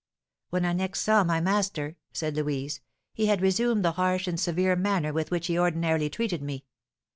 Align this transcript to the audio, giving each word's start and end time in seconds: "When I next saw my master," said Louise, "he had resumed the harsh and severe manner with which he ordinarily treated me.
"When 0.49 0.65
I 0.65 0.73
next 0.73 1.01
saw 1.01 1.23
my 1.23 1.39
master," 1.39 1.95
said 2.11 2.35
Louise, 2.35 2.81
"he 3.13 3.27
had 3.27 3.39
resumed 3.39 3.85
the 3.85 3.91
harsh 3.91 4.25
and 4.25 4.39
severe 4.39 4.75
manner 4.75 5.13
with 5.13 5.29
which 5.29 5.45
he 5.45 5.59
ordinarily 5.59 6.09
treated 6.09 6.41
me. 6.41 6.65